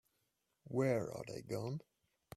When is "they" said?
1.27-1.43